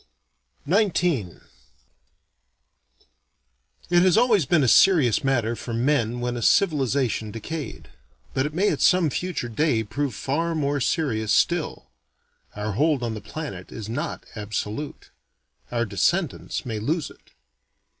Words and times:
XIX 0.67 1.41
It 3.91 4.01
has 4.01 4.17
always 4.17 4.47
been 4.47 4.63
a 4.63 4.67
serious 4.67 5.23
matter 5.23 5.55
for 5.55 5.75
men 5.75 6.19
when 6.21 6.35
a 6.35 6.41
civilization 6.41 7.29
decayed. 7.29 7.87
But 8.33 8.47
it 8.47 8.53
may 8.55 8.71
at 8.71 8.81
some 8.81 9.11
future 9.11 9.47
day 9.47 9.83
prove 9.83 10.15
far 10.15 10.55
more 10.55 10.79
serious 10.81 11.31
still. 11.31 11.91
Our 12.55 12.71
hold 12.71 13.03
on 13.03 13.13
the 13.13 13.21
planet 13.21 13.71
is 13.71 13.87
not 13.87 14.25
absolute. 14.35 15.11
Our 15.71 15.85
descendants 15.85 16.65
may 16.65 16.79
lose 16.79 17.11
it. 17.11 17.33